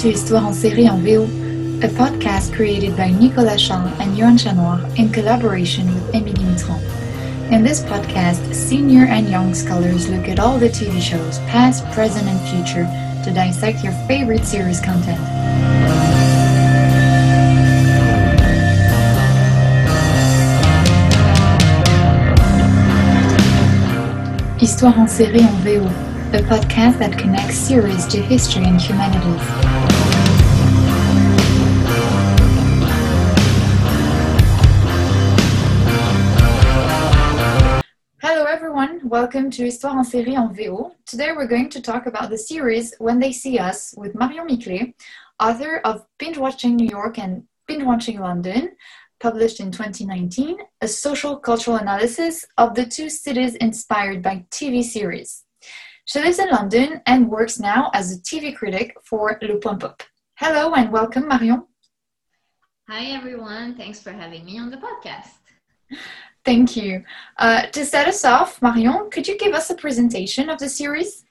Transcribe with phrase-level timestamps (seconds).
[0.00, 1.24] To Histoire en série en VO,
[1.82, 6.80] a podcast created by Nicolas Charles and Yohan Chanoir in collaboration with Émilie Mitron.
[7.52, 12.26] In this podcast, senior and young scholars look at all the TV shows, past, present,
[12.26, 12.88] and future,
[13.24, 15.20] to dissect your favorite series content.
[24.58, 25.84] Histoire en série en VO,
[26.32, 29.69] a podcast that connects series to history and humanities.
[39.32, 40.92] Welcome to Histoire en série en VO.
[41.06, 44.92] Today we're going to talk about the series When They See Us with Marion Miclet,
[45.38, 48.72] author of Binge Watching New York and Binge Watching London,
[49.20, 55.44] published in 2019, a social cultural analysis of the two cities inspired by TV series.
[56.06, 60.02] She lives in London and works now as a TV critic for Le Point Pop.
[60.38, 61.68] Hello and welcome, Marion.
[62.88, 63.76] Hi, everyone.
[63.76, 65.38] Thanks for having me on the podcast.
[66.44, 67.04] Thank you.
[67.36, 71.24] Uh, to set us off, Marion, could you give us a presentation of the series?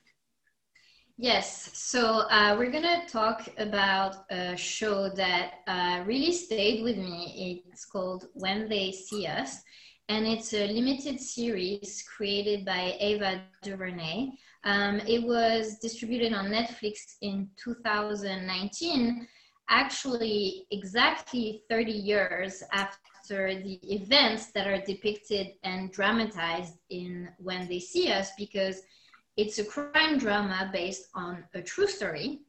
[1.17, 7.63] Yes, so uh, we're gonna talk about a show that uh, really stayed with me.
[7.67, 9.61] It's called When They See Us,
[10.07, 14.29] and it's a limited series created by Ava DuVernay.
[14.63, 19.27] Um, it was distributed on Netflix in 2019,
[19.69, 27.79] actually exactly 30 years after the events that are depicted and dramatized in When They
[27.79, 28.81] See Us, because
[29.37, 32.41] it's a crime drama based on a true story,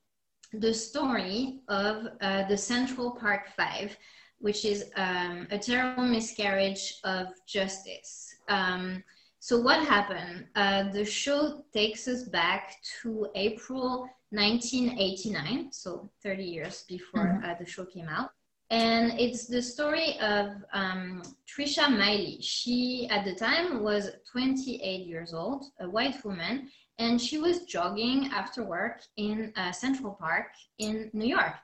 [0.53, 3.97] the story of uh, the Central Park Five,
[4.39, 8.35] which is um, a terrible miscarriage of justice.
[8.49, 9.05] Um,
[9.39, 10.47] so, what happened?
[10.57, 17.45] Uh, the show takes us back to April 1989, so 30 years before Mhm.
[17.45, 18.33] uh, the show came out.
[18.71, 22.39] And it's the story of um, Trisha Meili.
[22.41, 28.31] She, at the time, was 28 years old, a white woman, and she was jogging
[28.33, 31.57] after work in uh, Central Park in New York.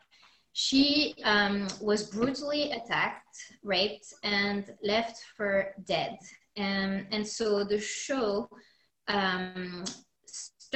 [0.53, 6.19] She um, was brutally attacked, raped, and left for dead.
[6.59, 8.49] Um, and so the show
[9.06, 9.84] um,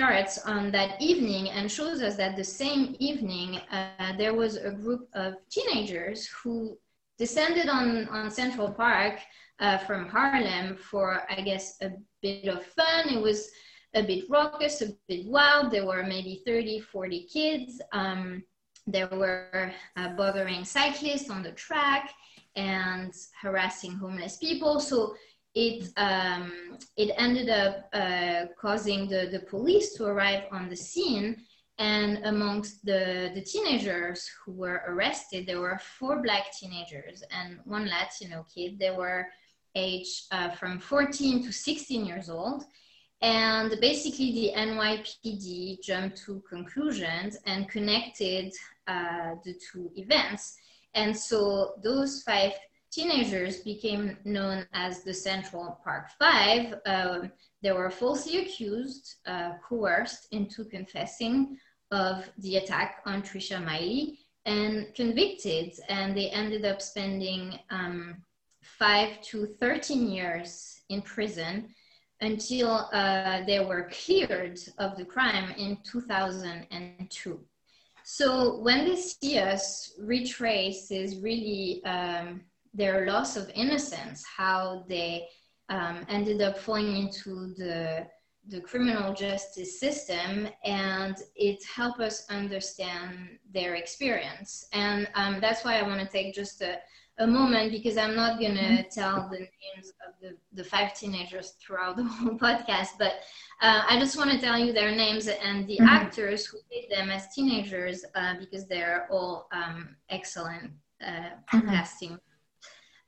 [0.00, 4.71] starts on that evening and shows us that the same evening uh, there was a
[4.71, 6.75] group of teenagers who
[7.19, 9.21] descended on, on Central Park
[9.59, 11.91] uh, from Harlem for, I guess, a
[12.22, 13.11] bit of fun.
[13.11, 13.50] It was
[13.93, 15.71] a bit raucous, a bit wild.
[15.71, 17.82] There were maybe 30, 40 kids.
[17.93, 18.43] Um,
[18.87, 22.15] there were uh, bothering cyclists on the track
[22.56, 23.12] and
[23.43, 24.81] harassing homeless people.
[24.81, 25.15] So
[25.55, 31.37] it um, it ended up uh, causing the, the police to arrive on the scene.
[31.78, 37.88] And amongst the, the teenagers who were arrested, there were four black teenagers and one
[37.88, 38.78] Latino kid.
[38.78, 39.28] They were
[39.75, 42.65] aged uh, from 14 to 16 years old.
[43.22, 48.53] And basically, the NYPD jumped to conclusions and connected
[48.87, 50.56] uh, the two events.
[50.94, 52.53] And so those five
[52.90, 56.74] teenagers became known as the Central Park Five.
[56.86, 61.58] Um, they were falsely accused, uh, coerced into confessing
[61.90, 65.72] of the attack on Trisha Meili and convicted.
[65.88, 68.22] And they ended up spending um,
[68.62, 71.74] five to 13 years in prison
[72.20, 77.40] until uh, they were cleared of the crime in 2002.
[78.02, 82.42] So when they see us retraces really um,
[82.75, 85.26] their loss of innocence, how they
[85.69, 88.06] um, ended up falling into the
[88.48, 94.67] the criminal justice system, and it helped us understand their experience.
[94.72, 96.78] And um, that's why I want to take just a,
[97.19, 101.50] a moment because I'm not going to tell the names of the, the five teenagers
[101.61, 103.12] throughout the whole podcast, but
[103.61, 105.87] uh, I just want to tell you their names and the Mhm.
[105.87, 110.72] actors who played them as teenagers uh, because they're all um, excellent
[111.06, 111.69] uh, Mhm.
[111.69, 112.19] casting.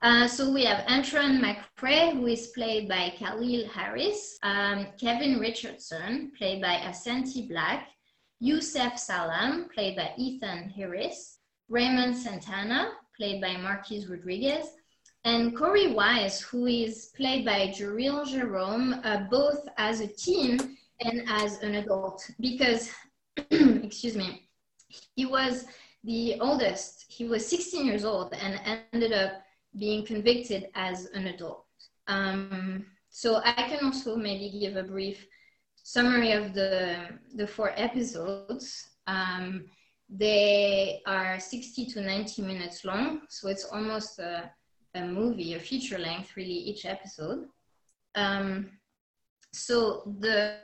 [0.02, 6.32] Uh, so we have Antron McCray, who is played by Caleel Harris, um, Kevin Richardson,
[6.36, 7.84] played by Asante Blackk,
[8.40, 11.38] Yusef Salaam, played by Ethan Harris,
[11.68, 14.66] Raymond Santana, played by Marquis Rodriguez,
[15.22, 21.22] and Korey Wise, who is played by Jharrel Jerome, uh, both as a teen and
[21.28, 22.90] as an adult, because,
[23.52, 24.48] excuse me,
[25.14, 25.64] he was
[26.02, 27.04] the oldest.
[27.06, 29.41] He was 16 years old and ended up
[29.78, 31.64] being convicted as an adult.
[32.08, 35.26] Um, so I can also maybe give a brief
[35.82, 38.90] summary of the, the four episodes.
[39.06, 39.66] Um,
[40.08, 44.50] they are 60 to 90 minutes long, so it's almost a,
[44.94, 47.46] a movie, a feature length, really, each episode.
[48.14, 48.70] Um,
[49.52, 50.56] so the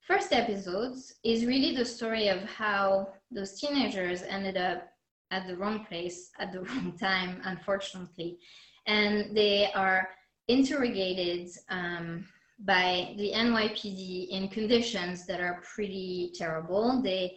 [0.00, 4.88] first episodes is really the story of how those teenagers ended up
[5.34, 8.38] at the wrong place at the wrong time, unfortunately.
[8.86, 10.08] And they are
[10.48, 12.26] interrogated um,
[12.60, 17.02] by the NYPD in conditions that are pretty terrible.
[17.02, 17.36] They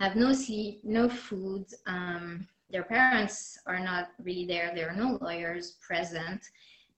[0.00, 1.64] have no sleep, no food.
[1.86, 4.72] Um, their parents are not really there.
[4.74, 6.42] There are no lawyers present.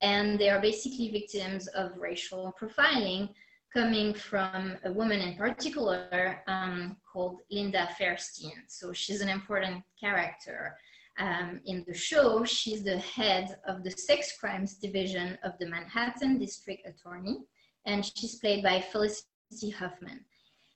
[0.02, 3.28] And they are basically victims of racial profiling
[3.72, 8.52] coming from a woman in particular um, called Linda Fairstein.
[8.68, 10.76] So she's an important character.
[11.18, 16.38] Um, in the show, she's the head of the sex crimes division of the Manhattan
[16.38, 17.40] District Attorney,
[17.86, 20.20] and she's played by Felicity Huffman.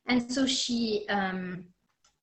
[0.07, 1.65] And so she um,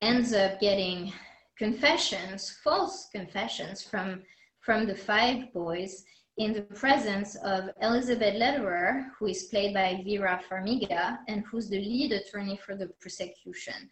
[0.02, 1.12] ends up getting
[1.58, 4.22] confessions, false confessions from,
[4.62, 6.04] from the five boys
[6.38, 11.80] in the presence of Elizabeth Lederer, who is played by Vera Farmiga and who's the
[11.80, 13.90] lead attorney for the prosecution.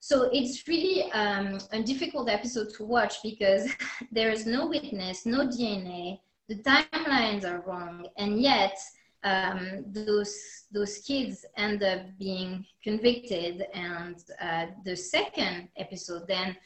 [0.00, 3.70] So it's really um, a difficult episode to watch because
[4.12, 8.78] there is no witness, no DNA, the timelines are wrong, and yet
[9.24, 13.64] um, those those kids end up being convicted.
[13.74, 16.56] And uh, the second episode then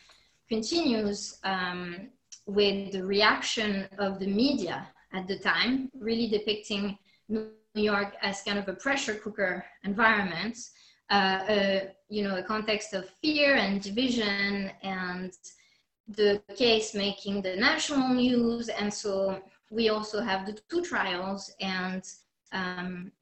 [0.49, 2.11] continues um,
[2.46, 6.99] with the reaction of the media at the time, really depicting
[7.29, 10.57] New York as kind of a pressure cooker environment,
[11.11, 15.33] uh, a, you know, a context of fear and division and
[16.09, 18.69] the case making the national news.
[18.69, 19.41] And so
[19.71, 22.03] we also have the two trials and
[22.53, 23.13] um,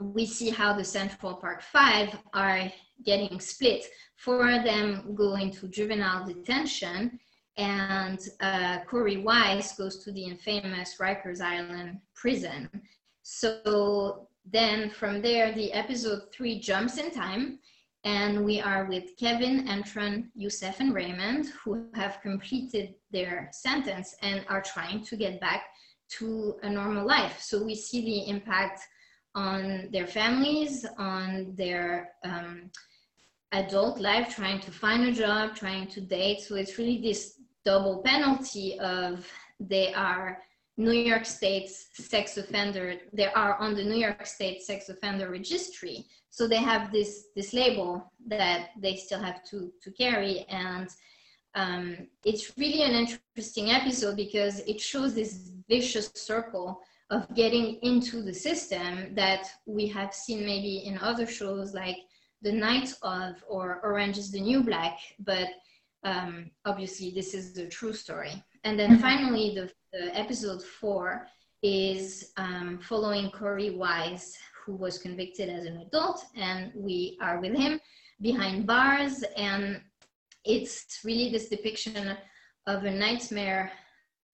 [0.00, 2.70] we see how the Central Park Five are
[3.04, 3.84] getting split.
[4.16, 7.18] Four of them go into juvenile detention
[7.56, 12.68] and uh, Korey Wise goes to the infamous Rikers Island prison.
[13.22, 17.58] So then from there, the episode three jumps in time,
[18.04, 24.44] and we are with Kevin, Antron, Yusef, and Raymond, who have completed their sentence and
[24.48, 25.66] are trying to get back
[26.18, 27.40] to a normal life.
[27.40, 28.80] So we see the impact
[29.34, 32.70] on their families, on their um,
[33.52, 36.40] adult life, trying to find a job, trying to date.
[36.40, 39.26] So it's really this double penalty of
[39.60, 40.38] they are
[40.76, 46.06] New York State's sex offender, they are on the New York State sex offender registry.
[46.30, 50.46] So they have this, this label that they still have to, to carry.
[50.48, 50.88] And
[51.54, 56.80] um, it's really an interesting episode because it shows this vicious circle
[57.10, 61.98] of getting into the system that we have seen maybe in other shows like
[62.40, 64.98] The Night of or Orange is the New Black.
[65.18, 65.48] But
[66.04, 68.42] um, obviously this is the true story.
[68.64, 69.02] And then mm-hmm.
[69.02, 71.26] finally, the, the, episode four
[71.62, 77.54] is um, following Korey Wise, who was convicted as an adult, and we are with
[77.54, 77.80] him
[78.20, 79.24] behind bars.
[79.36, 79.80] And
[80.44, 82.16] it's really this depiction
[82.66, 83.72] of a nightmare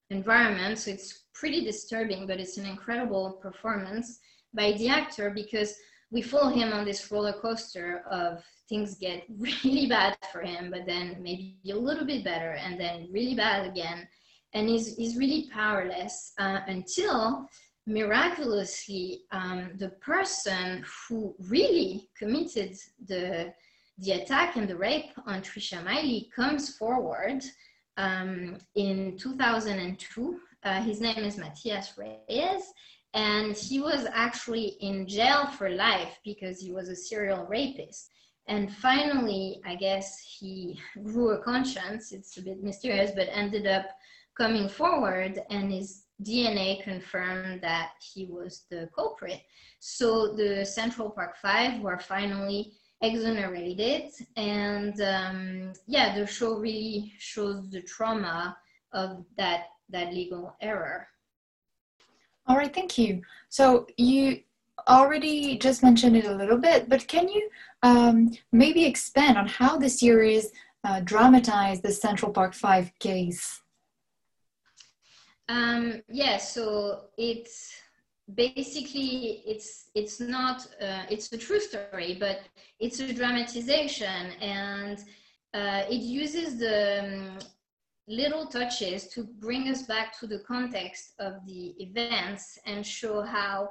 [0.09, 0.77] environment.
[0.77, 4.19] So it's pretty disturbing, but it's an incredible performance
[4.53, 5.75] by the actor because
[6.11, 10.85] we follow him on this roller coaster of things get really bad for him, but
[10.85, 14.07] then maybe a little bit better, and then really bad again.
[14.53, 17.47] And he's, he's really powerless uh, until
[17.85, 23.51] miraculously um, the person who really committed the,
[23.97, 27.43] the attack and the rape on Trisha Meili comes forward
[27.97, 30.39] um, in 2002.
[30.63, 32.63] Uh, his name is Matias Reyes,
[33.13, 38.11] and he was actually in jail for life because he was a serial rapist.
[38.49, 42.11] And finally, I guess he grew a conscience.
[42.11, 43.85] It's a bit mysterious, but ended up
[44.35, 49.41] coming forward and his DNA confirmed that he was the culprit.
[49.79, 54.11] So the Central Park Five were finally exonerated.
[54.35, 58.57] And um, yeah, the show really shows the trauma
[58.93, 61.07] of that, that legal error.
[62.47, 63.21] All right, thank you.
[63.49, 64.41] So you
[64.87, 67.49] already just mentioned it a little bit, but can you
[67.83, 70.51] um, maybe expand on how the series
[70.83, 73.61] uh, dramatized the Central Park Five case?
[75.47, 77.73] Um, yeah, so it's
[78.35, 82.41] basically it's it's not uh, it's a true story, but
[82.79, 84.99] it's a dramatization, and
[85.53, 87.39] uh, it uses the um,
[88.07, 93.69] little touches to bring us back to the context of the events and show how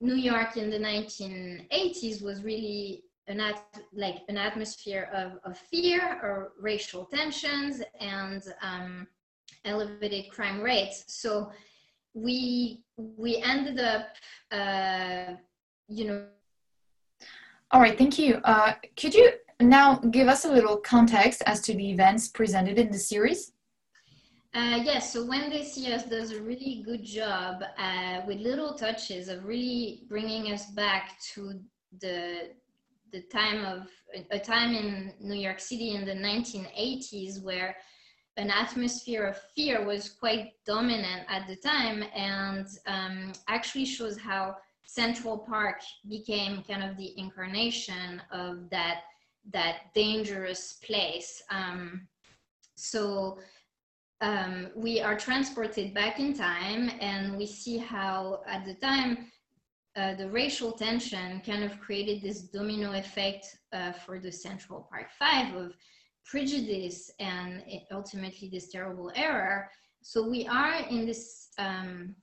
[0.00, 3.62] New York in the 1980s was really an at,
[3.92, 9.06] like an atmosphere of, of fear or racial tensions and um,
[9.64, 11.04] elevated crime rates.
[11.08, 11.50] So
[12.14, 14.08] we we ended up,
[14.50, 15.34] uh,
[15.88, 16.26] you know.
[17.70, 18.40] All right, thank you.
[18.44, 22.90] Uh, could you now give us a little context as to the events presented in
[22.90, 23.52] the series?
[24.54, 28.74] Uh, yes, so When They See Us does a really good job uh, with little
[28.74, 31.58] touches of really bringing us back to
[32.00, 32.50] the
[33.12, 33.88] the time of
[34.30, 37.76] a time in New York City in the 1980s where
[38.36, 44.56] an atmosphere of fear was quite dominant at the time and um, actually shows how
[44.86, 49.02] Central Park became kind of the incarnation of that
[49.52, 51.42] that dangerous place.
[51.50, 52.06] Um,
[52.76, 53.38] so
[54.20, 59.26] um, we are transported back in time and we see how at the time
[59.96, 65.08] uh, the racial tension kind of created this domino effect uh, for the Central Park
[65.18, 65.74] Five of
[66.24, 69.68] prejudice and ultimately this terrible error.
[70.02, 72.14] So we are in this um,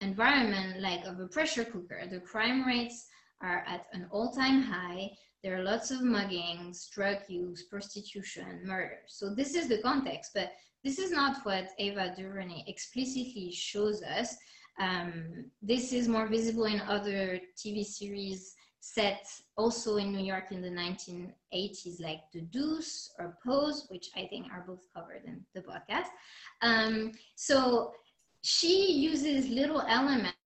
[0.00, 2.02] environment like of a pressure cooker.
[2.10, 3.06] The crime rates
[3.42, 5.10] are at an all-time high.
[5.42, 9.00] There are lots of muggings, drug use, prostitution, murder.
[9.06, 10.52] So this is the context, but
[10.82, 14.36] this is not what Ava DuVernay explicitly shows us.
[14.78, 18.54] Um, this is more visible in other TV series
[18.84, 19.26] set
[19.56, 24.46] also in New York in the 1980s, like The Deuce or Pose, which I think
[24.52, 26.08] are both covered in the podcast.
[26.60, 27.92] Um, so
[28.42, 30.36] she uses little elements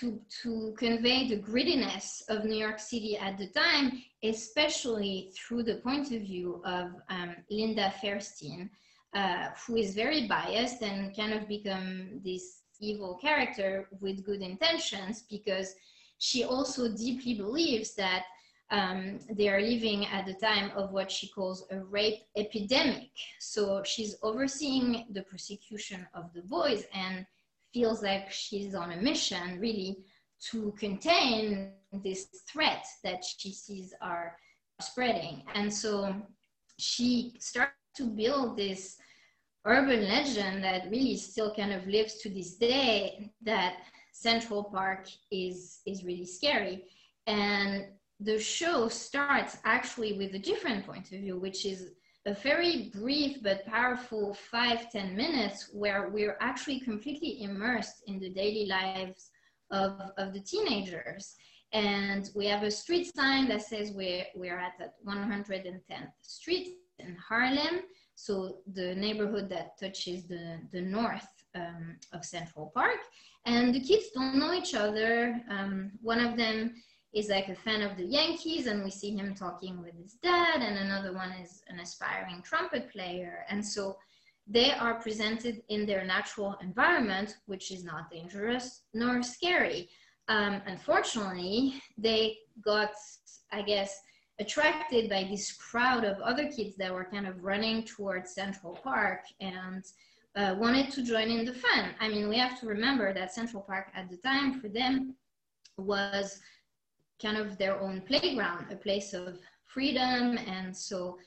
[0.00, 5.76] to, to convey the grittiness of New York City at the time, especially through the
[5.76, 8.68] point of view of um, Linda Fairstein,
[9.14, 15.24] uh, who is very biased and kind of become this evil character with good intentions
[15.30, 15.74] because
[16.18, 18.24] she also deeply believes that
[18.70, 23.10] um, they are living at the time of what she calls a rape epidemic.
[23.40, 27.26] So she's overseeing the prosecution of the boys and
[27.72, 29.98] feels like she's on a mission really
[30.50, 31.72] to contain
[32.04, 34.36] this threat that she sees are
[34.80, 35.42] spreading.
[35.54, 36.14] And so
[36.78, 38.98] she starts to build this
[39.64, 43.76] urban legend that really still kind of lives to this day that
[44.12, 46.84] Central Park is is really scary.
[47.26, 47.86] And
[48.20, 51.92] the show starts actually with a different point of view, which is
[52.26, 58.30] a very brief but powerful five ten minutes where we're actually completely immersed in the
[58.30, 59.30] daily lives
[59.70, 61.36] of, of the teenagers.
[61.72, 64.72] And we have a street sign that says we're, we're at
[65.06, 67.82] 110th Street in Harlem
[68.14, 72.98] so the neighborhood that touches the, the north um, of Central Park.
[73.46, 75.40] And the kids don't know each other.
[75.48, 76.74] Um, one of them
[77.14, 80.62] is like a fan of the Yankees, and we see him talking with his dad,
[80.62, 83.46] and another one is an aspiring trumpet player.
[83.48, 83.96] And so
[84.48, 89.88] they are presented in their natural environment, which is not dangerous nor scary.
[90.26, 92.90] Um, unfortunately, they got,
[93.52, 94.00] I guess,
[94.40, 99.20] attracted by this crowd of other kids that were kind of running towards Central Park
[99.40, 99.84] and
[100.36, 101.90] uh, wanted to join in the fun.
[102.00, 105.14] I mean, we have to remember that Central Park at the time for them
[105.76, 106.40] was
[107.20, 110.38] kind of their own playground, a place of freedom.
[110.38, 111.18] And so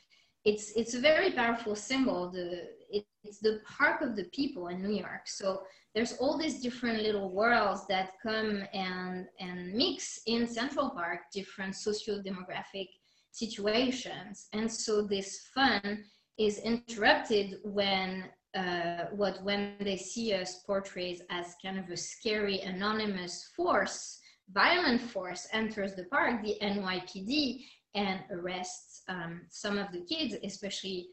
[0.45, 2.31] it's, it's a very powerful symbol.
[2.31, 5.27] The, it, it's the park of the people in New York.
[5.27, 5.63] So
[5.93, 11.75] there's all these different little worlds that come and, and mix in Central Park, different
[11.75, 12.87] socio-demographic
[13.31, 14.47] situations.
[14.53, 16.03] And so this fun
[16.37, 22.59] is interrupted when uh, what when they see us portrays as kind of a scary
[22.59, 24.19] anonymous force,
[24.51, 27.63] violent force enters the park, the NYPD,
[27.95, 31.07] and arrests um, some of the kids, especially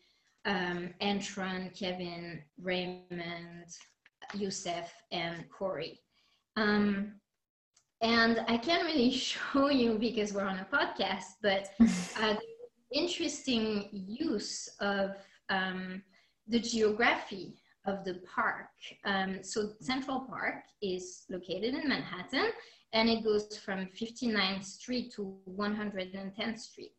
[0.44, 3.66] um, Antron, Kevin, Raymond,
[4.34, 5.98] Yusef, and Korey.
[6.56, 7.20] Um,
[8.00, 11.70] and I can't really show you because we're on a podcast, but
[12.20, 12.34] uh,
[12.92, 15.16] interesting use of
[15.50, 16.02] um,
[16.46, 18.68] the geography of the park.
[19.04, 22.50] Um, so Central Park is located in Manhattan
[22.92, 26.92] and it goes from 59th Street to 110th Street.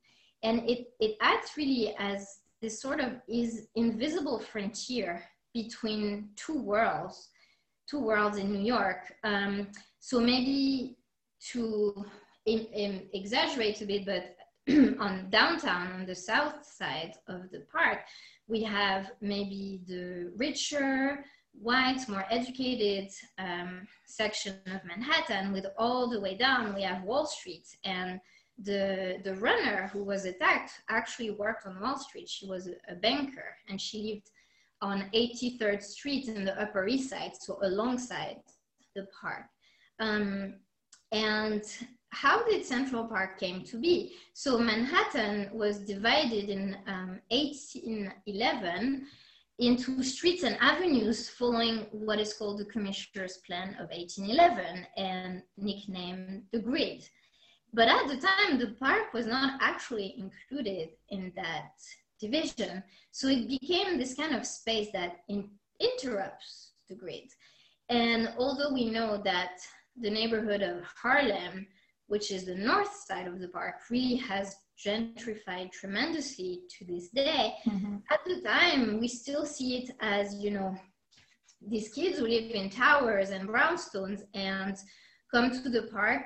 [0.43, 7.29] And it, it acts really as this sort of is invisible frontier between two worlds,
[7.89, 9.13] two worlds in New York.
[9.23, 9.67] Um,
[9.99, 10.97] so maybe
[11.51, 12.05] to
[12.45, 14.35] in, in exaggerate a bit, but
[14.99, 17.99] on downtown, on the south side of the park,
[18.47, 26.19] we have maybe the richer, white, more educated um, section of Manhattan with all the
[26.19, 27.67] way down, we have Wall Street.
[27.83, 28.19] And
[28.61, 32.27] the the runner who was attacked actually worked on Wall Street.
[32.27, 34.29] She was a, a banker, and she lived
[34.81, 38.37] on 83rd Street in the Upper East Side, so alongside
[38.95, 39.45] the park.
[39.99, 40.55] Um,
[41.11, 41.63] and
[42.11, 44.13] how did Central Park came to be?
[44.33, 49.05] So Manhattan was divided in um, 1811
[49.59, 56.43] into streets and avenues following what is called the Commissioner's Plan of 1811 and nicknamed
[56.53, 57.07] the grid.
[57.73, 61.73] But at the time, the park was not actually included in that
[62.19, 62.83] division.
[63.11, 65.49] So it became this kind of space that in,
[65.79, 67.29] interrupts the grid.
[67.89, 69.53] And although we know that
[69.99, 71.65] the neighborhood of Harlem,
[72.07, 77.53] which is the north side of the park, really has gentrified tremendously to this day,
[77.67, 77.97] mm-hmm.
[78.11, 80.75] at the time we still see it as, you know,
[81.67, 84.77] these kids who live in towers and brownstones and
[85.33, 86.23] come to the park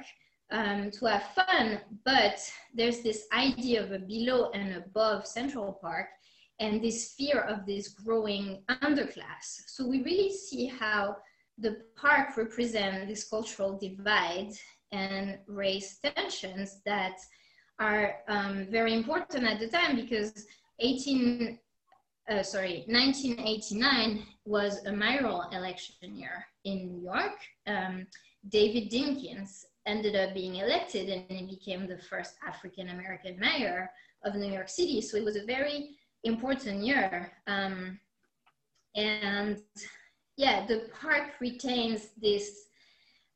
[0.51, 2.39] um, to have fun, but
[2.73, 6.07] there's this idea of a below and above Central Park
[6.59, 9.63] and this fear of this growing underclass.
[9.67, 11.17] So we really see how
[11.57, 14.51] the park represents this cultural divide
[14.91, 17.17] and race tensions that
[17.79, 20.45] are um, very important at the time because
[20.79, 21.59] 18,
[22.29, 27.37] uh, sorry, 1989 was a mayoral election year in New York.
[27.67, 28.05] Um,
[28.49, 33.89] David Dinkins ended up being elected and he became the first African American mayor
[34.23, 35.01] of New York City.
[35.01, 35.89] So it was a very
[36.23, 37.31] important year.
[37.47, 37.99] Um,
[38.95, 39.59] and
[40.37, 42.65] yeah, the park retains this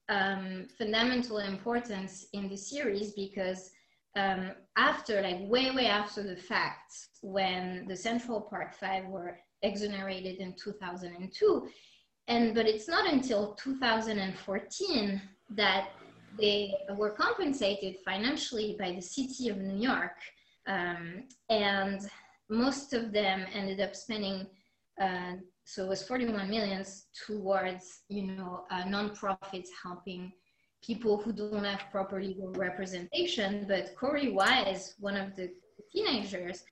[0.10, 3.72] um, fundamental importance in the series because
[4.16, 10.38] um, after, like way, way after the fact, when the Central Park Five were exonerated
[10.38, 11.70] in 2002,
[12.28, 15.90] and but it's not until 2014 that
[16.40, 20.18] they were compensated financially by the city of New York,
[20.68, 22.02] um, and
[22.50, 24.48] most of them ended up spending.
[25.02, 30.32] Uh, so it was 41 millions towards, you know, uh, nonprofits helping
[30.82, 33.66] people who don't have proper legal representation.
[33.68, 35.52] But Korey Wise, one of the
[35.92, 36.64] teenagers,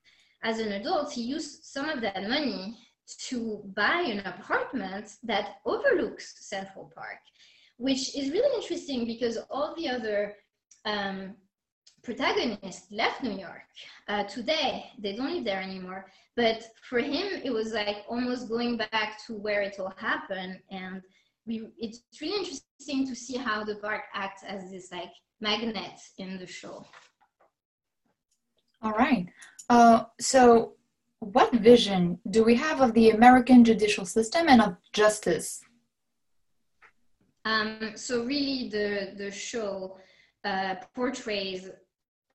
[0.42, 2.76] as an adult, he used some of that money
[3.28, 7.18] to buy an apartment that overlooks Central Park
[7.78, 10.34] which is really interesting because all the other
[10.84, 11.34] um,
[12.06, 13.64] protagonists left New York.
[14.08, 16.06] Uh, today, they don't live there anymore.
[16.36, 20.60] But for him, it was like almost going back to where it all happened.
[20.70, 21.02] And
[21.46, 26.38] we, it's really interesting to see how the park acts as this like magnet in
[26.38, 26.86] the show.
[28.82, 29.26] All right.
[29.68, 30.74] Uh, so,
[31.20, 35.60] what vision do we have of the American judicial system and of justice?
[37.46, 39.98] Um, so really the, the show
[40.44, 41.70] uh, portrays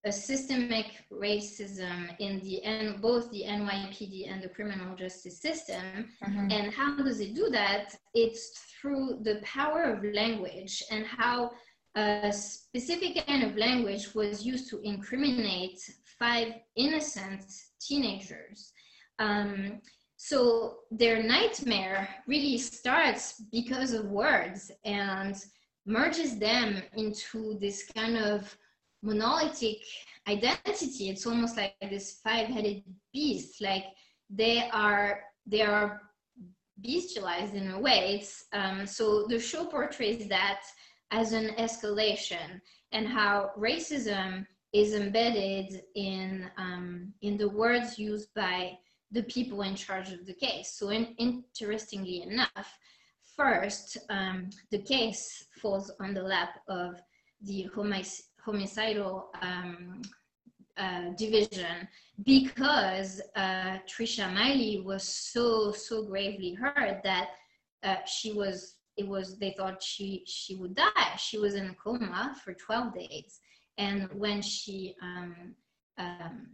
[0.05, 6.09] a systemic racism in the in both the NYPD and the criminal justice system.
[6.23, 6.51] Mm-hmm.
[6.51, 7.93] And how does it do that?
[8.15, 8.43] It's
[8.81, 11.51] through the power of language and how
[11.95, 15.79] a specific kind of language was used to incriminate
[16.17, 17.43] five innocent
[17.79, 18.71] teenagers.
[19.19, 19.81] Um,
[20.23, 25.35] so their nightmare really starts because of words and
[25.87, 28.55] merges them into this kind of
[29.01, 29.79] monolithic
[30.27, 31.09] identity.
[31.09, 33.61] It's almost like this five-headed beast.
[33.61, 33.85] Like
[34.29, 35.99] they are they are
[36.79, 38.19] bestialized in a way.
[38.21, 40.61] It's, um, so the show portrays that
[41.09, 48.77] as an escalation and how racism is embedded in um, in the words used by
[49.11, 50.75] the people in charge of the case.
[50.77, 52.77] So in, interestingly enough,
[53.35, 57.01] first, um, the case falls on the lap of
[57.41, 58.05] the homic
[58.43, 60.01] homicidal um,
[60.77, 61.87] uh, division
[62.23, 67.29] because uh, Trisha Meili was so, so gravely hurt that
[67.83, 71.15] uh, she was, it was, they thought she, she would die.
[71.17, 73.39] She was in a coma for 12 days.
[73.77, 75.55] And when she um,
[75.97, 76.47] um,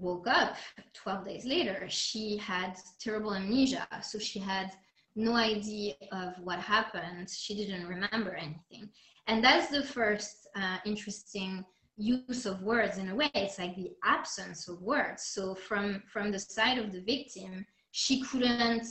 [0.00, 0.56] woke up
[0.94, 3.86] 12 days later, she had terrible amnesia.
[4.02, 4.72] So she had
[5.16, 7.28] no idea of what happened.
[7.30, 8.88] She didn't remember anything.
[9.26, 11.64] And that's the first uh, interesting
[11.96, 13.30] use of words in a way.
[13.34, 15.24] It's like the absence of words.
[15.24, 18.86] So from, from the side of the victim, she couldn't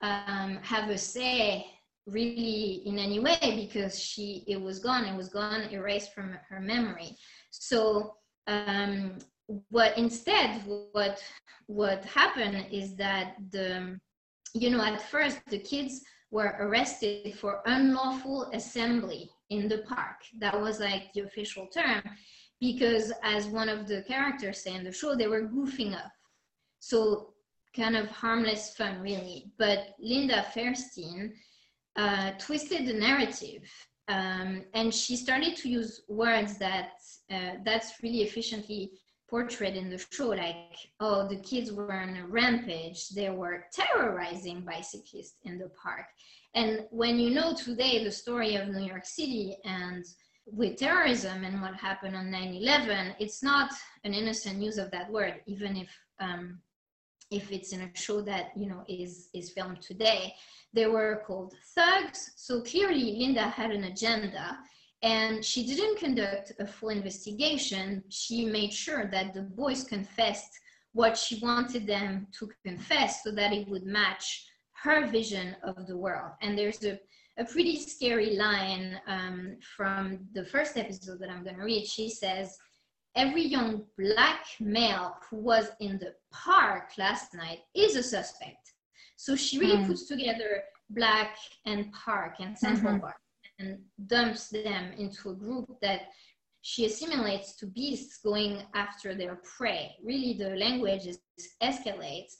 [0.00, 1.66] um, have a say
[2.06, 6.58] really in any way because she it was gone it was gone erased from her
[6.58, 7.16] memory
[7.50, 8.16] so
[8.48, 11.22] um, what instead what
[11.66, 13.98] what happened is that the
[14.54, 20.58] you know at first the kids were arrested for unlawful assembly in the park that
[20.58, 22.02] was like the official term
[22.62, 26.12] because as one of the characters say in the show, they were goofing up.
[26.78, 27.34] So
[27.74, 29.50] kind of harmless fun, really.
[29.58, 31.32] But Linda Fairstein
[31.96, 33.64] uh, twisted the narrative
[34.06, 36.92] um, and she started to use words that
[37.32, 38.92] uh, that's really efficiently
[39.32, 43.08] portrayed in the show like oh the kids were on a rampage.
[43.08, 46.04] They were terrorizing bicyclists in the park.
[46.54, 50.04] And when you know today the story of new york city and
[50.44, 53.70] with terrorism and what happened on 9-11 it's not
[54.04, 55.90] an innocent use of that word even if
[56.20, 56.58] um,
[57.30, 60.34] if it's in a show that you know is is filmed today.
[60.74, 62.32] They were called thugs.
[62.36, 64.58] So clearly linda had an agenda
[65.02, 70.58] and she didn't conduct a full investigation she made sure that the boys confessed
[70.92, 74.46] what she wanted them to confess so that it would match
[74.82, 76.98] her vision of the world and there's a,
[77.38, 82.08] a pretty scary line um, from the first episode that i'm going to read she
[82.08, 82.56] says
[83.16, 88.72] every young black male who was in the park last night is a suspect.
[89.16, 89.86] So she really mm.
[89.86, 91.36] puts together black
[91.66, 93.02] and park and central mm-hmm.
[93.02, 93.16] park
[93.62, 96.02] and dumps them into a group that
[96.62, 99.94] she assimilates to beasts going after their prey.
[100.04, 101.18] Really, the language is,
[101.62, 102.34] escalates.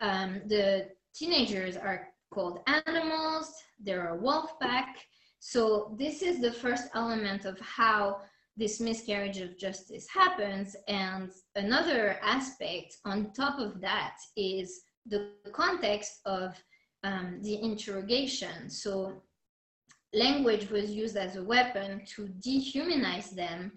[0.00, 4.96] Um, the teenagers are called animals, they're a wolf pack.
[5.40, 8.22] So, this is the first element of how
[8.56, 10.74] this miscarriage of justice happens.
[10.88, 16.60] And another aspect on top of that is the context of
[17.04, 18.68] um, the interrogation.
[18.68, 19.22] So
[20.12, 23.72] language was used as a weapon to dehumanize them,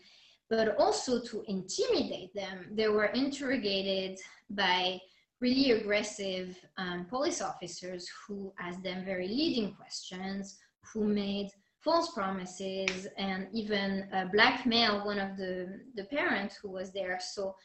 [0.50, 2.68] but also to intimidate them.
[2.74, 5.00] They were interrogated by
[5.40, 10.60] really aggressive um, police officers who asked them very leading questions,
[10.94, 16.92] who made false promises and even uh, blackmail one of the, the parents who was
[16.92, 17.20] there.
[17.20, 17.56] So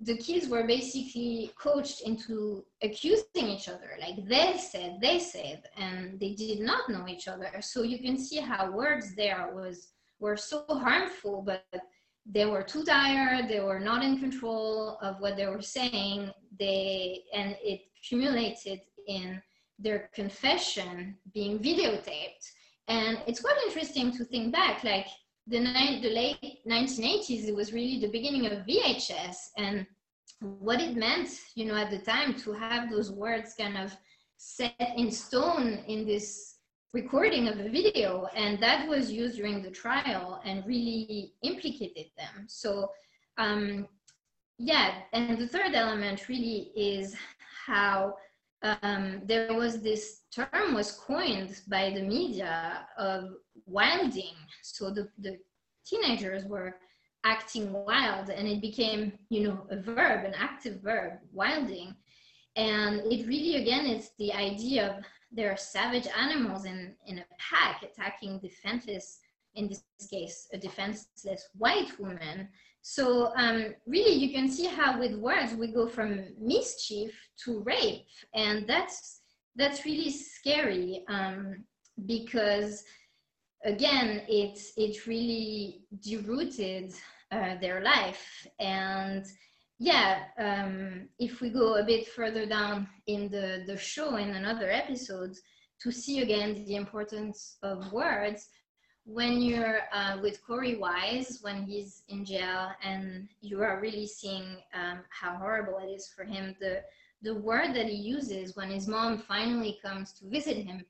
[0.00, 3.96] the kids were basically coached into accusing each other.
[4.00, 7.50] Like they said, they said, and they did not know each other.
[7.60, 9.88] So you can see how words there was
[10.20, 11.64] were so harmful, but
[12.26, 13.48] they were too tired.
[13.48, 16.32] They were not in control of what they were saying.
[16.58, 19.40] They and it accumulated in
[19.78, 22.44] their confession being videotaped
[22.88, 25.06] and it's quite interesting to think back, like
[25.46, 25.58] the,
[26.02, 29.86] the late 1980s, it was really the beginning of VHS and
[30.40, 33.96] what it meant, you know, at the time to have those words kind of
[34.36, 36.56] set in stone in this
[36.92, 38.26] recording of a video.
[38.34, 42.46] And that was used during the trial and really implicated them.
[42.46, 42.90] So,
[43.38, 43.86] um,
[44.58, 47.14] yeah, and the third element really is
[47.66, 48.14] how
[48.62, 53.30] um, there was this term was coined by the media of
[53.66, 54.34] wilding.
[54.62, 55.38] So the, the
[55.86, 56.76] teenagers were
[57.24, 61.94] acting wild and it became, you know, a verb, an active verb, wilding.
[62.56, 67.24] And it really, again, it's the idea of there are savage animals in, in a
[67.38, 69.18] pack attacking defenseless,
[69.54, 72.48] in this case, a defenseless white woman
[72.86, 77.12] so um, really, you can see how with words we go from mischief
[77.44, 79.22] to rape, and that's
[79.56, 81.64] that's really scary um,
[82.04, 82.84] because
[83.64, 86.94] again, it's it really derooted
[87.32, 88.46] uh, their life.
[88.60, 89.24] And
[89.78, 94.70] yeah, um, if we go a bit further down in the the show in another
[94.70, 95.34] episode
[95.80, 98.48] to see again the importance of words
[99.06, 104.56] when you're uh, with Korey Wise, when he's in jail, and you are really seeing
[104.72, 106.82] um, how horrible it is for him, the
[107.22, 110.84] the word that he uses when his mom finally comes to visit him,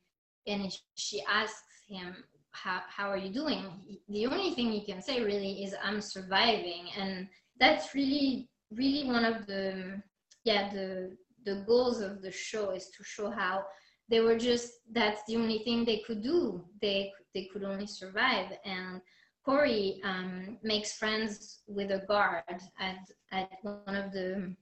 [0.47, 5.23] and she asks him, "How how are you doing?" The only thing you can say
[5.23, 10.03] really is, "I'm surviving," and that's really really one of the
[10.45, 13.65] yeah the the goals of the show is to show how
[14.09, 16.65] they were just that's the only thing they could do.
[16.81, 18.53] They they could only survive.
[18.65, 19.01] And
[19.47, 22.45] Korey um, makes friends with a guard
[22.79, 22.99] at,
[23.33, 24.55] at one of the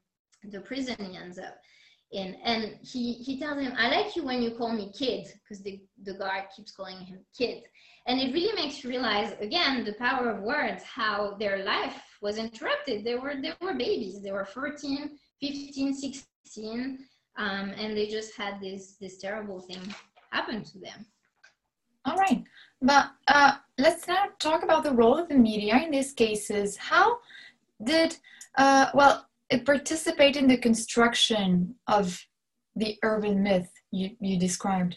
[0.44, 1.57] the prison he ends up
[2.12, 5.62] in and he he tells him i like you when you call me kid because
[5.62, 7.62] the, the guard keeps calling him kid
[8.07, 12.38] and it really makes you realize again the power of words how their life was
[12.38, 16.98] interrupted they were they were babies they were 14 15 16
[17.37, 19.81] um, and they just had this this terrible thing
[20.33, 21.07] happen to them.
[22.05, 22.42] All right,
[22.81, 26.77] but uh, let's now talk about the role of the media in these cases.
[26.77, 27.18] How
[27.83, 28.16] did
[28.59, 32.19] uh, well it participate in the construction of
[32.75, 34.97] the urban myth you, you described?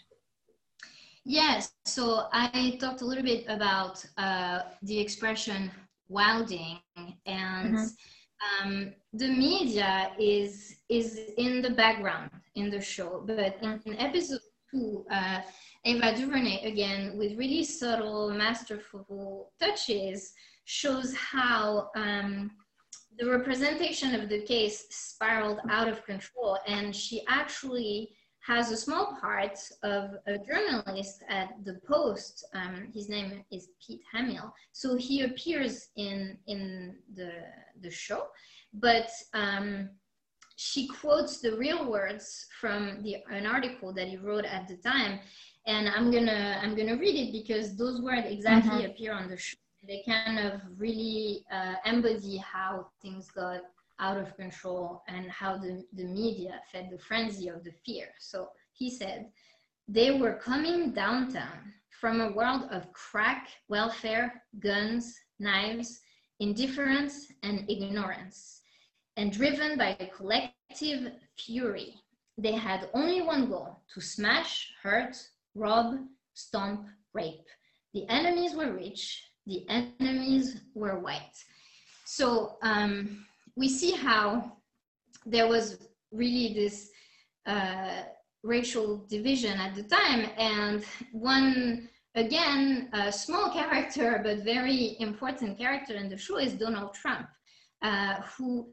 [1.26, 5.72] Yes, so I talked a little bit about uh, the expression
[6.08, 6.80] wilding
[7.26, 8.68] and mm-hmm.
[8.68, 14.40] um, the media is is in the background in the show but in, in episode
[14.70, 15.42] two uh,
[15.86, 20.32] ava duvernay again with really subtle masterful touches
[20.66, 22.52] shows how um,
[23.18, 28.12] the representation of the case spiraled out of control and she actually
[28.46, 32.46] has a small part of a journalist at the Post.
[32.54, 34.54] Um, his name is Pete Hamill.
[34.72, 37.32] So he appears in in the
[37.82, 38.28] the show,
[38.74, 39.90] but um,
[40.58, 45.20] she quotes the real words from the an article that he wrote at the time,
[45.66, 48.92] and I'm gonna I'm gonna read it because those words exactly mm-hmm.
[48.92, 49.58] appear on the show.
[49.88, 53.62] They kind of really uh, embody how things got
[54.00, 58.08] out of control and how the, the media fed the frenzy of the fear.
[58.20, 59.28] So he said,
[59.88, 66.00] they were coming downtown from a world of crack, welfare, guns, knives,
[66.40, 68.62] indifference, and ignorance,
[69.18, 71.96] and driven by a collective fury.
[72.38, 75.16] They had only one goal to smash, hurt,
[75.54, 76.00] rob,
[76.34, 77.48] stomp, rape.
[77.94, 81.38] The enemies were rich, the enemies were white.
[82.06, 84.58] So um, we see how
[85.26, 85.80] there was
[86.12, 86.90] really this
[87.46, 88.04] uh,
[88.44, 90.30] racial division at the time.
[90.38, 96.94] And one, again, a small character, but very important character in the show is Donald
[96.94, 97.28] Trump,
[97.82, 98.70] uh, who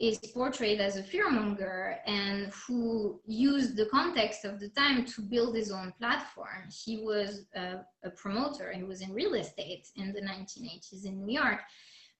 [0.00, 5.54] is portrayed as a fearmonger and who used the context of the time to build
[5.54, 6.68] his own platform.
[6.70, 11.38] He was a, a promoter, he was in real estate in the 1980s in New
[11.38, 11.60] York.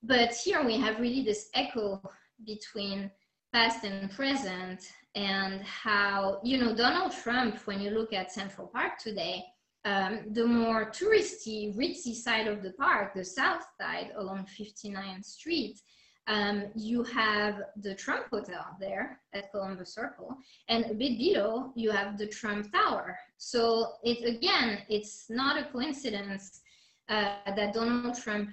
[0.03, 2.01] But here we have really this echo
[2.45, 3.09] between
[3.51, 4.81] past and present
[5.15, 9.43] and how, you know, Donald Trump, when you look at Central Park today,
[9.85, 15.81] um, the more touristy, ritzy side of the park, the south side along 59th Street,
[16.27, 20.37] um, you have the Trump Hotel there at Columbus Circle,
[20.69, 23.17] and a bit below you have the Trump Tower.
[23.37, 26.61] So it again, it's not a coincidence
[27.09, 28.51] uh, that Donald Trump,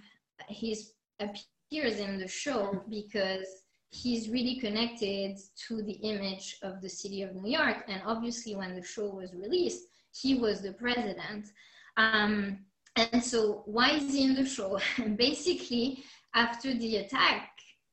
[0.49, 3.47] he's appears in the show because
[3.91, 5.37] he's really connected
[5.69, 7.85] to the image of the city of New York.
[7.89, 11.49] And obviously, when the show was released, he was the president.
[11.97, 12.59] Um,
[12.97, 14.79] and so, why is he in the show?
[15.17, 17.51] Basically, after the attack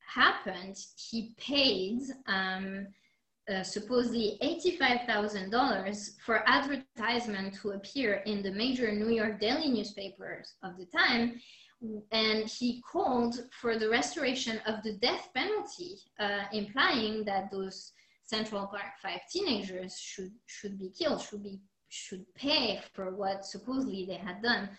[0.07, 2.87] happened, he paid um,
[3.53, 10.77] uh, supposedly $85,000 for advertisement to appear in the major New York daily newspapers of
[10.77, 11.39] the time
[12.11, 17.91] and he called for the restoration of the death penalty, uh, implying that those
[18.23, 24.05] Central Park Five teenagers should should be killed, should be should pay for what supposedly
[24.05, 24.69] they had done.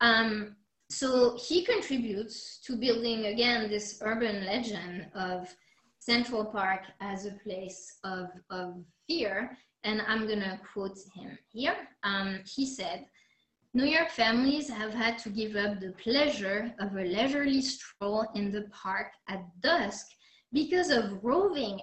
[0.00, 0.56] Um,
[0.90, 5.54] so he contributes to building again this urban legend of
[6.00, 9.56] Central Park as a place of, of fear.
[9.84, 11.76] And I'm gonna quote him here.
[12.02, 13.06] Um, he said,
[13.74, 18.50] New York families have had to give up the pleasure of a leisurely stroll in
[18.50, 20.06] the park at dusk
[20.52, 21.80] because of roving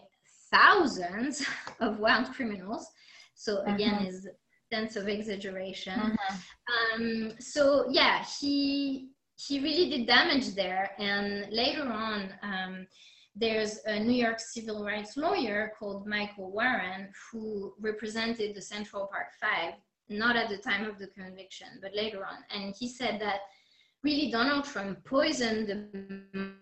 [0.52, 1.46] thousands
[1.80, 2.88] of wild criminals.
[3.36, 4.08] So again, uh-huh.
[4.08, 4.28] is
[4.71, 5.99] sense of exaggeration.
[5.99, 6.38] Uh-huh.
[6.95, 10.91] Um, so yeah, he he really did damage there.
[10.97, 12.88] And later on, um,
[13.36, 19.28] there's a New York civil rights lawyer called Michael Warren who represented the Central Park
[19.41, 19.73] Five
[20.10, 22.38] not at the time of the conviction, but later on.
[22.51, 23.39] And he said that
[24.04, 26.54] really Donald Trump poisoned the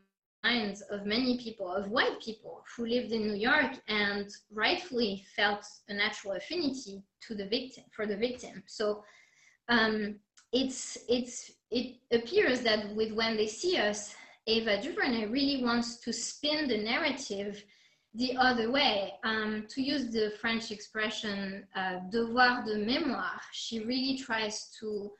[0.43, 5.65] minds of many people, of white people who lived in New York and rightfully felt
[5.89, 8.63] a natural affinity to the victim, for the victim.
[8.65, 9.03] So
[9.69, 10.15] um,
[10.51, 14.15] it's, it's, it appears that with When They See Us,
[14.47, 17.63] Ava DuVernay really wants to spin the narrative
[18.13, 19.13] the other way.
[19.23, 25.11] Um, to use the French expression uh, devoir de mémoire, she really tries to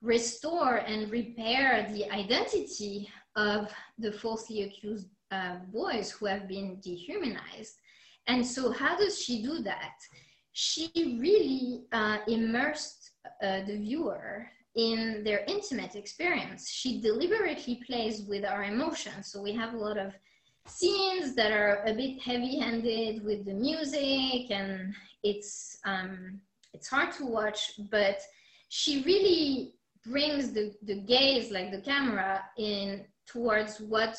[0.00, 7.76] restore and repair the identity of the falsely accused uh, boys who have been dehumanized.
[8.26, 9.96] And so, how does she do that?
[10.52, 16.68] She really uh, immersed uh, the viewer in their intimate experience.
[16.68, 19.32] She deliberately plays with our emotions.
[19.32, 20.12] So, we have a lot of
[20.66, 26.40] scenes that are a bit heavy-handed with the music and it's um,
[26.72, 28.20] it's hard to watch but
[28.68, 29.74] she really
[30.06, 34.16] brings the, the gaze like the camera in towards what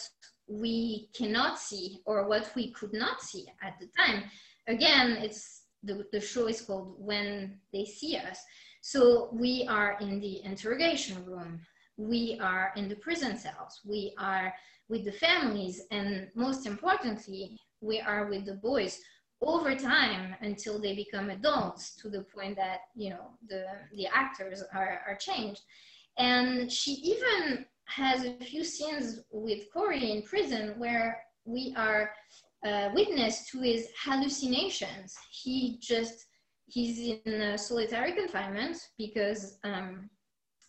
[0.48, 4.24] we cannot see or what we could not see at the time.
[4.68, 8.40] Again it's the, the show is called when they see us.
[8.82, 11.62] So we are in the interrogation room.
[11.98, 14.54] We are in the prison cells, we are
[14.90, 19.00] with the families, and most importantly, we are with the boys
[19.42, 24.64] over time until they become adults to the point that you know the the actors
[24.74, 25.62] are, are changed.
[26.18, 32.12] And she even has a few scenes with Korey in prison where we are
[32.66, 35.16] uh, witness to his hallucinations.
[35.32, 36.26] He just
[36.68, 40.10] he's in solitary confinement because um,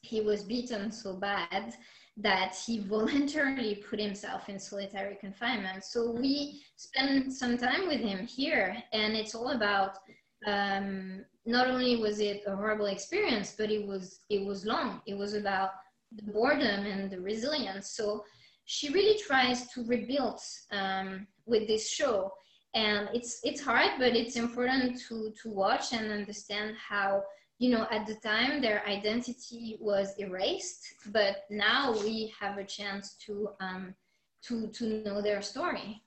[0.03, 1.74] he was beaten so bad
[2.16, 5.85] that he voluntarily put himself in solitary confinement.
[5.85, 9.98] So we spend some time with him here, and it's all about.
[10.46, 15.00] Um, not only was it a horrible experience, but it was it was long.
[15.07, 15.70] It was about
[16.16, 17.90] the boredom and the resilience.
[17.90, 18.24] So
[18.64, 20.40] she really tries to rebuild
[20.72, 22.33] um, with this show,
[22.74, 27.22] and it's it's hard, but it's important to to watch and understand how
[27.59, 33.14] you know at the time their identity was erased, but now we have a chance
[33.27, 33.94] to um,
[34.42, 36.03] to to know their story.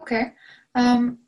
[0.00, 0.32] Okay,
[0.74, 1.18] um,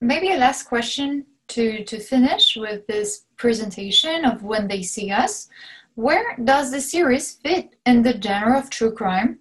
[0.00, 5.48] maybe a last question to to finish with this presentation of when they see us.
[5.98, 9.40] Where does the series fit in the genre of true crime?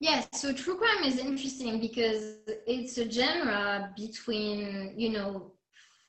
[0.00, 5.52] Yes, so true crime is interesting because it's a genre between, you know,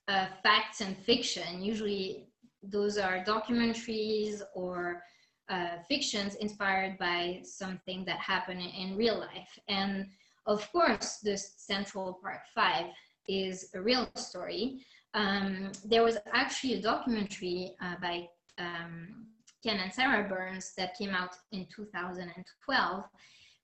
[0.08, 1.62] uh, facts and fiction.
[1.62, 2.30] Usually
[2.64, 5.04] those are documentaries or
[5.50, 9.60] uh, fictions inspired by something that happened in real life.
[9.68, 10.08] And
[10.48, 12.88] of course, the Central Park Five
[13.28, 14.84] is a real story.
[15.14, 18.28] Um, there was actually a documentary uh, by
[18.58, 19.28] um,
[19.64, 23.04] Ken and Sarah Burns that came out in 2012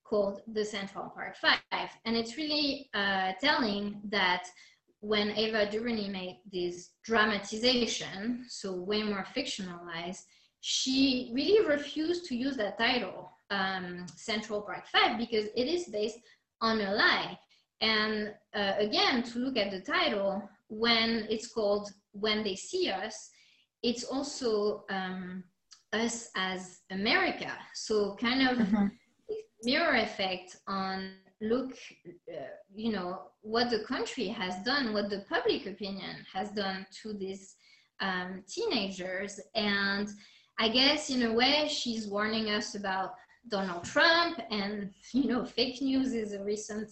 [0.04, 1.89] called The Central Park Five.
[2.06, 4.43] And it's really uh, telling that
[5.00, 10.23] when Ava DuVernay made this dramatization, so way more fictionalized,
[10.62, 16.19] she really refused to use that title, um, Central Park Five, because it is based
[16.62, 17.38] on a lie.
[17.82, 23.30] And uh, again, to look at the title, when it's called When They See Us,
[23.83, 25.43] it's also um,
[25.93, 27.51] us as America.
[27.73, 28.87] So kind of mm-hmm.
[29.63, 31.11] mirror effect on
[31.41, 31.73] look,
[32.33, 32.37] uh,
[32.73, 37.55] you know, what the country has done, what the public opinion has done to these
[37.99, 39.39] um, teenagers.
[39.55, 40.09] And
[40.59, 43.13] I guess in a way, she's warning us about
[43.49, 46.89] Donald Trump and, you know, fake news is a recent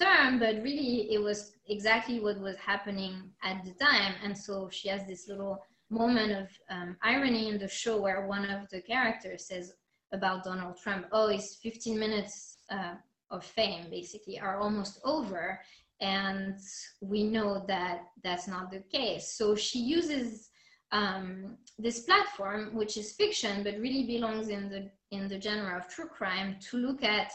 [0.00, 4.14] term, but really it was exactly what was happening at the time.
[4.24, 5.62] And so she has this little
[5.92, 9.74] moment of um, irony in the show where one of the characters says
[10.12, 12.94] about Donald Trump, oh, his 15 minutes uh,
[13.30, 15.60] of fame basically are almost over.
[16.00, 16.58] And
[17.00, 19.34] we know that that's not the case.
[19.36, 20.50] So she uses
[20.90, 25.88] um, this platform, which is fiction, but really belongs in the in the genre of
[25.88, 27.30] true crime, to look at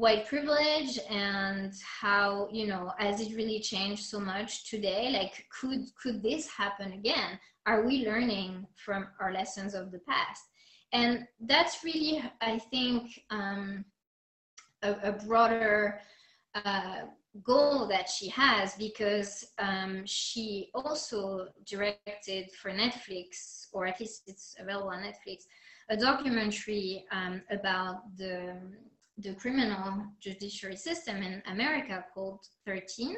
[0.00, 5.10] white privilege and how you know has it really changed so much today?
[5.12, 7.38] Like could could this happen again?
[7.66, 10.42] Are we learning from our lessons of the past?
[10.92, 13.84] And that's really i think um,
[14.82, 16.00] a, a, broader
[16.64, 17.02] uh,
[17.44, 24.56] goal that she has because um, she also directed for netflix or at least it's
[24.58, 25.44] available on netflix
[25.90, 28.56] a documentary um, about the
[29.22, 33.14] the criminal judiciary system in America called 13th.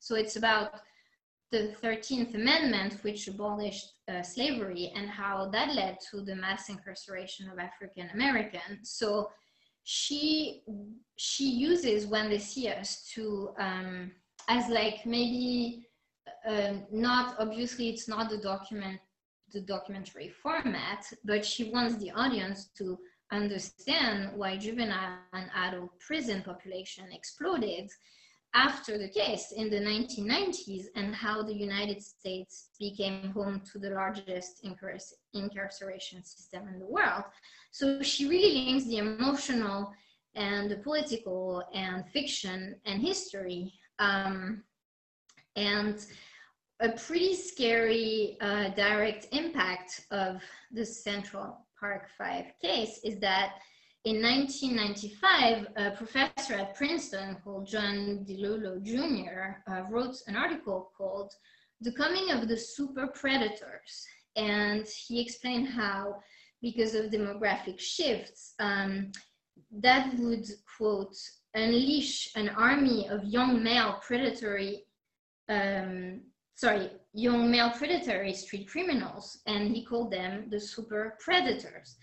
[0.00, 0.80] So it's about
[1.50, 7.48] the 13th Amendment, which abolished uh, slavery, and how that led to the mass incarceration
[7.48, 8.90] of African Americans.
[8.90, 9.30] So
[9.84, 10.62] she
[11.16, 14.12] she uses when they see us to um,
[14.48, 15.86] as like maybe
[16.48, 18.98] uh, not obviously it's not the document
[19.52, 22.98] the documentary format, but she wants the audience to
[23.32, 27.90] understand why juvenile and adult prison population exploded
[28.54, 33.90] after the case in the 1990s and how the United States became home to the
[33.90, 34.64] largest
[35.32, 37.24] incarceration system in the world.
[37.72, 39.92] So she really links the emotional
[40.36, 43.72] and the political and fiction and history.
[43.98, 44.62] Um,
[45.56, 46.04] and
[46.80, 53.56] a pretty scary uh, direct impact of the central Park 5 case is that
[54.06, 59.60] in 1995, a professor at Princeton called John DiIulio Jr.
[59.70, 61.30] Uh, wrote an article called
[61.82, 63.92] The Coming of the Super Predators.
[64.34, 66.22] And he explained how,
[66.62, 69.12] because of demographic shifts, um,
[69.70, 70.46] that would,
[70.78, 71.16] quote,
[71.52, 74.86] unleash an army of young male predatory
[75.50, 76.22] um,
[76.54, 81.96] sorry, young male predatory street criminals, and he called them the super predators.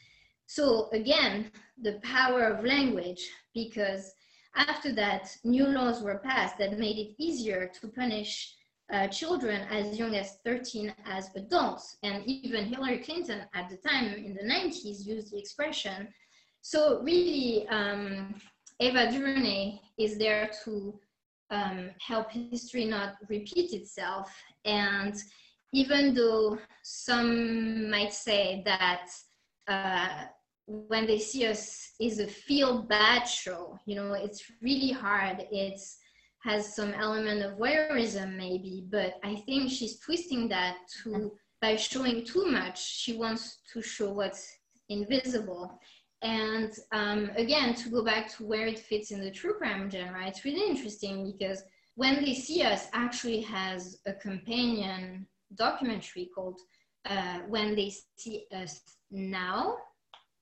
[0.47, 1.51] So again,
[1.82, 4.14] the power of language, because
[4.55, 8.55] after that, new laws were passed that made it easier to punish
[8.91, 11.97] uh, children as young as 13 as adults.
[12.03, 16.07] And even Hillary Clinton at the time in the 90s used the expression.
[16.62, 18.36] So really, um,
[18.80, 20.99] Ava DuVernay is there to
[21.52, 24.34] um, help history not repeat itself.
[24.66, 25.16] And
[25.74, 29.08] even though some might say that
[29.68, 30.26] uh,
[30.66, 35.45] when they see us is a feel bad show, you know, it's really hard.
[35.52, 35.97] It's
[36.43, 41.32] has some element of voyeurism maybe, but I think she's twisting that to
[41.62, 44.52] by showing too much, she wants to show what's
[44.89, 45.80] invisible.
[46.22, 50.28] And um, again, to go back to where it fits in the true crime genre,
[50.28, 51.63] it's really interesting because
[51.95, 56.59] When They See Us actually has a companion documentary called
[57.05, 59.78] uh, When They See Us Now.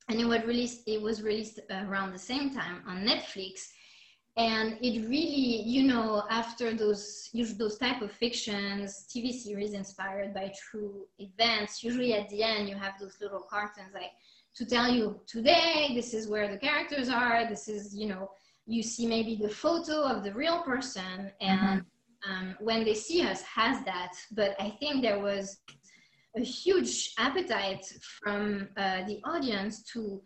[0.08, 3.68] And it was released, it was released around the same time on Netflix
[4.36, 10.52] and it really you know after those those type of fictions tv series inspired by
[10.56, 14.12] true events usually at the end you have those little cartons like
[14.56, 18.30] to tell you today this is where the characters are this is you know
[18.66, 22.32] you see maybe the photo of the real person and mm-hmm.
[22.32, 25.58] um, when they see us has that but i think there was
[26.36, 27.84] a huge appetite
[28.22, 30.22] from uh, the audience to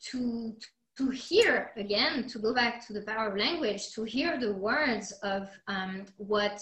[0.00, 0.54] to
[0.98, 5.12] to hear again, to go back to the power of language, to hear the words
[5.22, 6.60] of um, what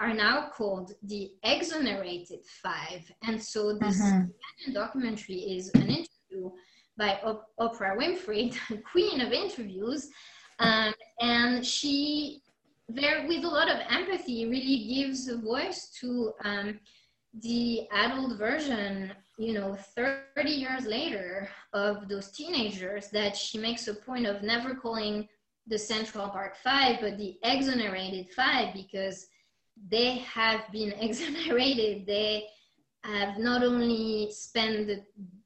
[0.00, 3.02] are now called the exonerated five.
[3.22, 4.72] And so this mm-hmm.
[4.72, 5.90] documentary is an
[6.34, 6.50] interview
[6.96, 10.08] by o- Oprah Winfrey, the queen of interviews.
[10.58, 12.42] Um, and she,
[12.88, 16.78] there with a lot of empathy, really gives a voice to um,
[17.42, 23.94] the adult version you know 30 years later of those teenagers that she makes a
[23.94, 25.28] point of never calling
[25.66, 29.26] the central park five but the exonerated five because
[29.90, 32.46] they have been exonerated they
[33.02, 34.88] have not only spent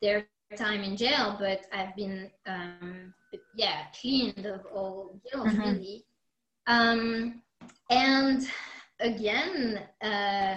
[0.02, 0.26] their
[0.56, 3.12] time in jail but I've been um,
[3.54, 5.60] yeah cleaned of all guilt mm-hmm.
[5.60, 6.04] really
[6.66, 7.42] um,
[7.90, 8.48] and
[9.00, 10.56] again uh,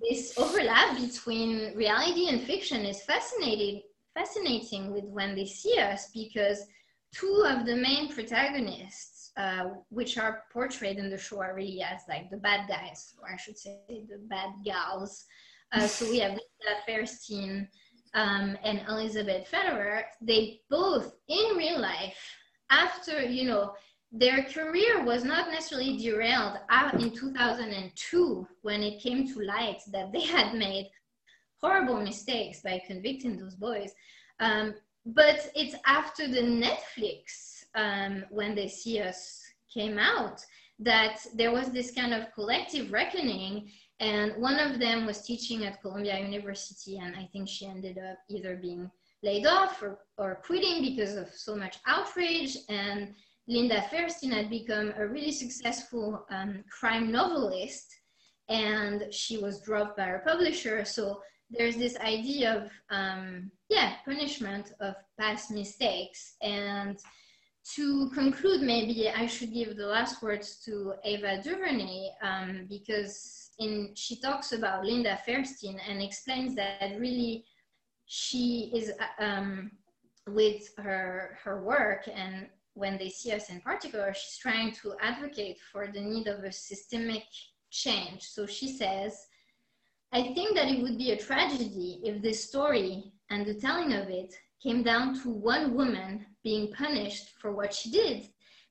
[0.00, 3.82] this overlap between reality and fiction is fascinating
[4.14, 6.66] fascinating with when they see us because
[7.14, 12.02] two of the main protagonists uh, which are portrayed in the show are really as
[12.08, 15.24] like the bad guys or i should say the bad gals
[15.72, 17.68] uh, so we have Linda Fairstein
[18.14, 20.04] um, and Elizabeth Lederer.
[20.20, 22.18] They both, in real life,
[22.70, 23.72] after you know
[24.10, 30.12] their career was not necessarily derailed out in 2002 when it came to light that
[30.12, 30.90] they had made
[31.60, 33.92] horrible mistakes by convicting those boys.
[34.40, 39.42] Um, but it's after the Netflix, um, when they see us
[39.72, 40.40] came out,
[40.78, 43.70] that there was this kind of collective reckoning.
[44.00, 48.18] And one of them was teaching at Columbia University, and I think she ended up
[48.28, 48.90] either being
[49.22, 52.56] laid off or, or quitting because of so much outrage.
[52.68, 53.14] And
[53.48, 57.92] Linda Fairstein had become a really successful um, crime novelist
[58.48, 60.84] and she was dropped by her publisher.
[60.84, 61.20] So
[61.50, 66.36] there's this idea of, um, yeah, punishment of past mistakes.
[66.42, 66.98] And
[67.74, 73.90] to conclude, maybe I should give the last words to Ava DuVernay um, because in,
[73.94, 77.44] she talks about Linda Fairstein and explains that really
[78.06, 79.70] she is um,
[80.26, 82.48] with her her work and
[82.78, 86.52] when they see us in particular, she's trying to advocate for the need of a
[86.52, 87.24] systemic
[87.70, 88.22] change.
[88.22, 89.26] So she says,
[90.12, 94.08] I think that it would be a tragedy if this story and the telling of
[94.08, 94.32] it
[94.62, 98.28] came down to one woman being punished for what she did,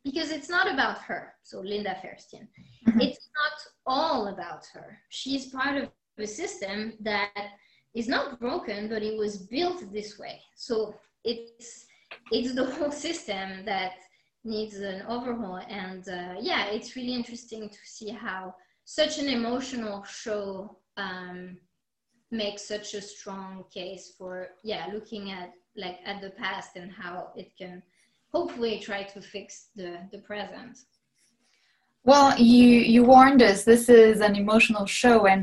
[0.07, 1.33] because it's not about her.
[1.43, 2.47] So Linda Fairstein,
[2.87, 3.01] mm-hmm.
[3.01, 3.55] it's not
[3.85, 4.97] all about her.
[5.09, 7.47] She's part of a system that
[7.93, 10.41] is not broken, but it was built this way.
[10.55, 11.85] So it's
[12.31, 13.93] it's the whole system that
[14.43, 15.61] needs an overhaul.
[15.83, 18.55] And uh, yeah, it's really interesting to see how
[18.85, 21.57] such an emotional show um,
[22.31, 27.29] makes such a strong case for yeah looking at like at the past and how
[27.35, 27.81] it can
[28.37, 29.47] hopefully try to fix
[29.79, 30.75] the the present.
[32.09, 33.59] Well, you you warned us.
[33.63, 35.41] This is an emotional show, and